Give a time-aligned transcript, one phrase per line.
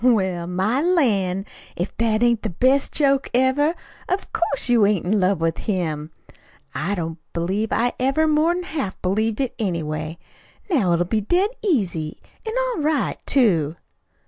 [0.03, 1.45] "Well, my lan',
[1.75, 3.75] if that ain't the best joke ever!
[4.09, 6.09] Of course, you ain't in love with him!
[6.73, 10.17] I don't believe I ever more 'n half believed it, anyway.
[10.71, 13.75] Now it'll be dead easy, an' all right, too."